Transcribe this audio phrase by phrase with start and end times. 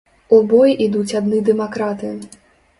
[0.37, 2.13] У бой ідуць адны дэмакраты.